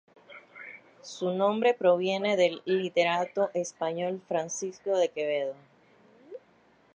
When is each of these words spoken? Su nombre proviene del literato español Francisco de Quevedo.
Su 1.03 1.29
nombre 1.31 1.75
proviene 1.75 2.35
del 2.35 2.63
literato 2.65 3.51
español 3.53 4.19
Francisco 4.19 4.97
de 4.97 5.09
Quevedo. 5.11 5.53